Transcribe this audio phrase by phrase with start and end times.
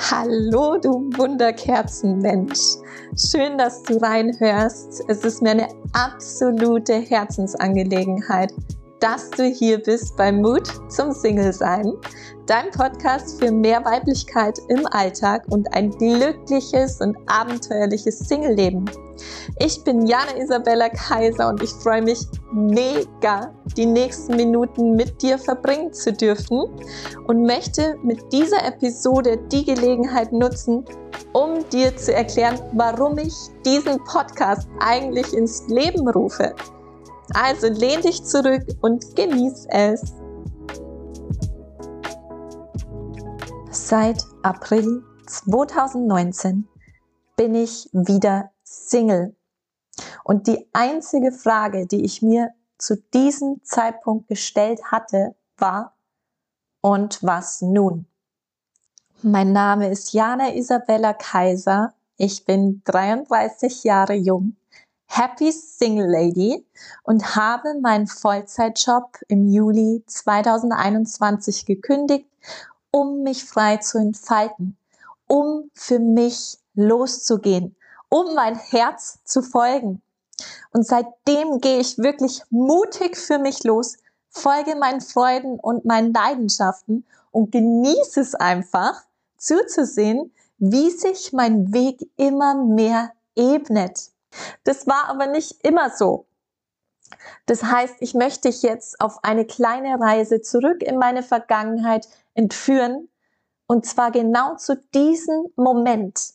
[0.00, 2.76] Hallo, du Wunderkerzenmensch.
[3.16, 5.02] Schön, dass du reinhörst.
[5.08, 8.54] Es ist mir eine absolute Herzensangelegenheit,
[9.00, 11.94] dass du hier bist bei Mut zum Single-Sein,
[12.46, 18.90] dein Podcast für mehr Weiblichkeit im Alltag und ein glückliches und abenteuerliches Single-Leben.
[19.58, 22.20] Ich bin Jana Isabella Kaiser und ich freue mich
[22.52, 26.64] mega, die nächsten Minuten mit dir verbringen zu dürfen
[27.26, 30.84] und möchte mit dieser Episode die Gelegenheit nutzen,
[31.32, 33.34] um dir zu erklären, warum ich
[33.64, 36.54] diesen Podcast eigentlich ins Leben rufe.
[37.34, 40.14] Also lehn dich zurück und genieß es.
[43.70, 46.68] Seit April 2019
[47.36, 49.34] bin ich wieder Single.
[50.24, 55.94] Und die einzige Frage, die ich mir zu diesem Zeitpunkt gestellt hatte, war,
[56.80, 58.06] und was nun?
[59.22, 61.94] Mein Name ist Jana Isabella Kaiser.
[62.16, 64.56] Ich bin 33 Jahre jung,
[65.08, 66.64] Happy Single Lady
[67.02, 72.28] und habe meinen Vollzeitjob im Juli 2021 gekündigt,
[72.90, 74.76] um mich frei zu entfalten,
[75.26, 77.74] um für mich loszugehen,
[78.08, 80.02] um mein Herz zu folgen.
[80.72, 83.96] Und seitdem gehe ich wirklich mutig für mich los,
[84.30, 89.02] folge meinen Freuden und meinen Leidenschaften und genieße es einfach
[89.36, 94.10] zuzusehen, wie sich mein Weg immer mehr ebnet.
[94.64, 96.26] Das war aber nicht immer so.
[97.46, 103.08] Das heißt, ich möchte dich jetzt auf eine kleine Reise zurück in meine Vergangenheit entführen
[103.66, 106.34] und zwar genau zu diesem Moment,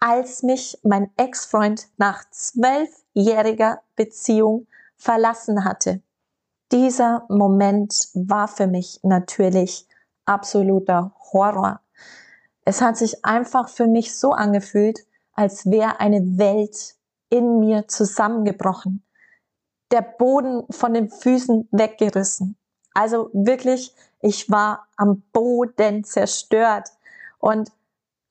[0.00, 6.02] als mich mein Ex-Freund nach zwölfjähriger Beziehung verlassen hatte.
[6.70, 9.86] Dieser Moment war für mich natürlich
[10.26, 11.80] absoluter Horror.
[12.64, 15.00] Es hat sich einfach für mich so angefühlt,
[15.32, 16.96] als wäre eine Welt
[17.30, 19.04] in mir zusammengebrochen.
[19.90, 22.56] Der Boden von den Füßen weggerissen.
[22.94, 26.88] Also wirklich, ich war am Boden zerstört.
[27.38, 27.70] Und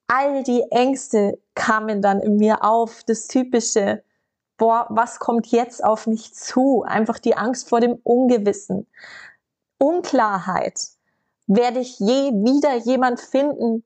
[0.07, 4.03] all die Ängste kamen dann in mir auf, das typische,
[4.57, 6.83] boah, was kommt jetzt auf mich zu?
[6.83, 8.87] Einfach die Angst vor dem Ungewissen.
[9.77, 10.79] Unklarheit.
[11.47, 13.83] Werde ich je wieder jemand finden?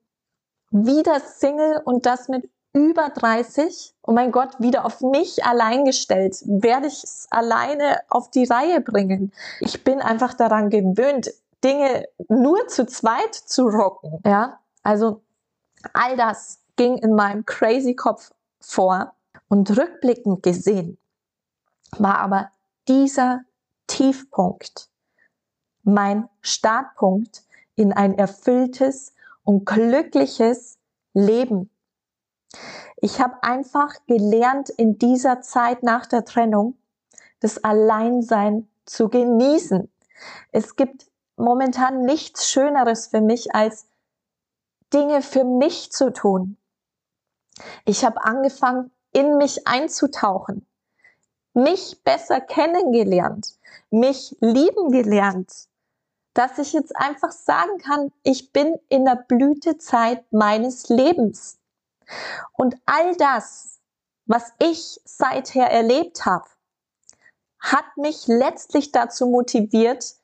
[0.70, 3.94] Wieder Single und das mit über 30?
[4.02, 6.36] Oh mein Gott, wieder auf mich allein gestellt.
[6.44, 9.32] Werde ich es alleine auf die Reihe bringen?
[9.60, 14.20] Ich bin einfach daran gewöhnt, Dinge nur zu zweit zu rocken.
[14.24, 15.22] Ja, also
[15.92, 19.14] All das ging in meinem crazy Kopf vor
[19.48, 20.98] und rückblickend gesehen
[21.98, 22.50] war aber
[22.88, 23.42] dieser
[23.86, 24.88] Tiefpunkt
[25.82, 27.42] mein Startpunkt
[27.74, 29.12] in ein erfülltes
[29.44, 30.78] und glückliches
[31.12, 31.68] Leben.
[32.96, 36.76] Ich habe einfach gelernt, in dieser Zeit nach der Trennung
[37.40, 39.90] das Alleinsein zu genießen.
[40.52, 43.86] Es gibt momentan nichts Schöneres für mich, als
[44.92, 46.56] Dinge für mich zu tun.
[47.84, 50.66] Ich habe angefangen, in mich einzutauchen,
[51.54, 53.58] mich besser kennengelernt,
[53.90, 55.68] mich lieben gelernt,
[56.34, 61.58] dass ich jetzt einfach sagen kann, ich bin in der Blütezeit meines Lebens.
[62.52, 63.80] Und all das,
[64.26, 66.46] was ich seither erlebt habe,
[67.58, 70.16] hat mich letztlich dazu motiviert,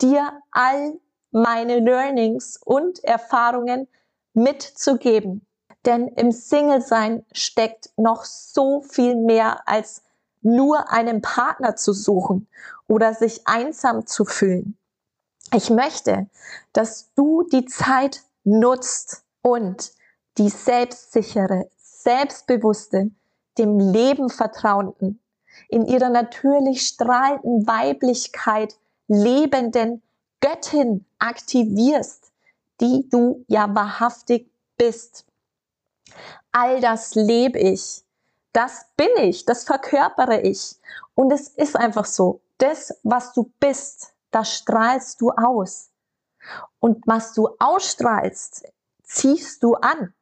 [0.00, 0.98] dir all
[1.30, 3.86] meine Learnings und Erfahrungen
[4.34, 5.46] mitzugeben.
[5.86, 10.02] Denn im Single-Sein steckt noch so viel mehr als
[10.42, 12.48] nur einen Partner zu suchen
[12.86, 14.76] oder sich einsam zu fühlen.
[15.54, 16.28] Ich möchte,
[16.72, 19.92] dass du die Zeit nutzt und
[20.38, 23.10] die selbstsichere, selbstbewusste,
[23.58, 25.20] dem Leben vertrauenden,
[25.68, 28.76] in ihrer natürlich strahlenden Weiblichkeit
[29.08, 30.02] lebenden
[30.40, 32.30] Göttin aktivierst
[32.80, 35.26] die du ja wahrhaftig bist.
[36.50, 38.02] All das lebe ich.
[38.52, 39.44] Das bin ich.
[39.44, 40.76] Das verkörpere ich.
[41.14, 42.40] Und es ist einfach so.
[42.58, 45.90] Das, was du bist, das strahlst du aus.
[46.80, 48.66] Und was du ausstrahlst,
[49.02, 50.14] ziehst du an.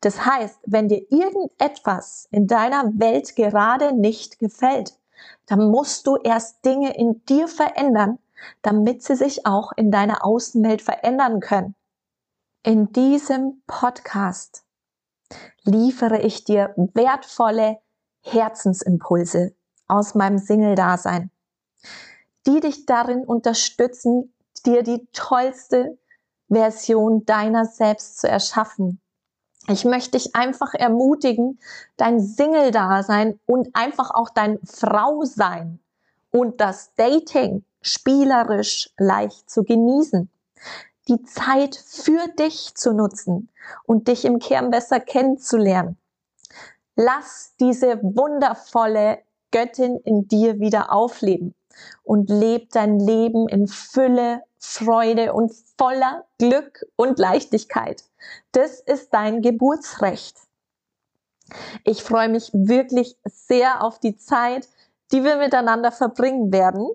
[0.00, 4.98] Das heißt, wenn dir irgendetwas in deiner Welt gerade nicht gefällt,
[5.46, 8.18] dann musst du erst Dinge in dir verändern,
[8.62, 11.74] damit sie sich auch in deiner Außenwelt verändern können.
[12.64, 14.64] In diesem Podcast
[15.64, 17.78] liefere ich dir wertvolle
[18.20, 19.54] Herzensimpulse
[19.88, 21.30] aus meinem Single-Dasein,
[22.46, 24.32] die dich darin unterstützen,
[24.64, 25.98] dir die tollste,
[26.48, 29.00] Version deiner selbst zu erschaffen.
[29.68, 31.58] Ich möchte dich einfach ermutigen,
[31.96, 35.78] dein Single-Dasein und einfach auch dein Frau-Sein
[36.32, 40.28] und das Dating spielerisch leicht zu genießen.
[41.08, 43.50] Die Zeit für dich zu nutzen
[43.84, 45.96] und dich im Kern besser kennenzulernen.
[46.96, 49.18] Lass diese wundervolle
[49.50, 51.54] Göttin in dir wieder aufleben
[52.02, 58.04] und leb dein Leben in Fülle, Freude und voller Glück und Leichtigkeit.
[58.52, 60.38] Das ist dein Geburtsrecht.
[61.84, 64.68] Ich freue mich wirklich sehr auf die Zeit,
[65.10, 66.88] die wir miteinander verbringen werden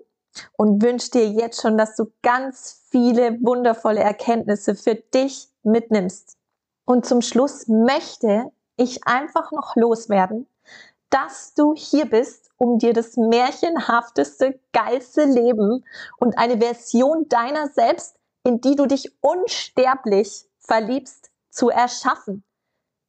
[0.56, 6.38] und wünsche dir jetzt schon, dass du ganz viele wundervolle Erkenntnisse für dich mitnimmst.
[6.86, 10.46] Und zum Schluss möchte ich einfach noch loswerden,
[11.10, 15.84] dass du hier bist, um dir das märchenhafteste, geilste Leben
[16.18, 22.44] und eine Version deiner selbst, in die du dich unsterblich verliebst, zu erschaffen.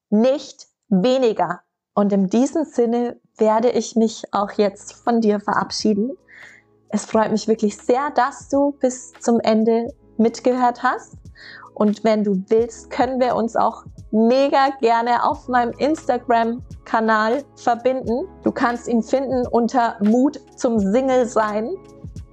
[0.10, 1.62] Nicht weniger.
[1.94, 6.18] Und in diesem Sinne werde ich mich auch jetzt von dir verabschieden.
[6.90, 11.18] Es freut mich wirklich sehr, dass du bis zum Ende mitgehört hast.
[11.74, 18.28] Und wenn du willst, können wir uns auch mega gerne auf meinem Instagram-Kanal verbinden.
[18.44, 21.70] Du kannst ihn finden unter Mut zum Single sein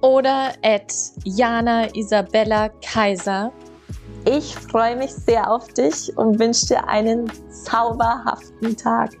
[0.01, 0.93] oder at
[1.23, 3.51] Jana Isabella Kaiser.
[4.25, 9.11] Ich freue mich sehr auf dich und wünsche dir einen zauberhaften Tag.